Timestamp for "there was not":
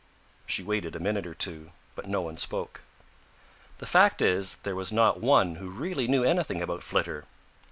4.63-5.21